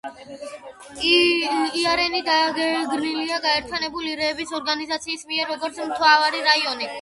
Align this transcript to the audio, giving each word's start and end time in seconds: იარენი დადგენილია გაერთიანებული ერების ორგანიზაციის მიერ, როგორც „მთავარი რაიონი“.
იარენი 1.81 2.21
დადგენილია 2.29 3.37
გაერთიანებული 3.45 4.15
ერების 4.15 4.55
ორგანიზაციის 4.61 5.27
მიერ, 5.33 5.53
როგორც 5.53 5.85
„მთავარი 5.93 6.43
რაიონი“. 6.51 6.89